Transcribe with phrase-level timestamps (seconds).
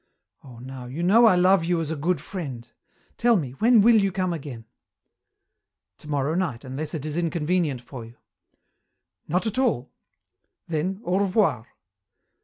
[0.43, 2.67] "Oh, now, you know I love you as a good friend.
[3.17, 4.65] Tell me, when will you come again?"
[5.99, 8.15] "Tomorrow night, unless it is inconvenient for you."
[9.27, 9.91] "Not at all."
[10.67, 11.67] "Then, au revoir."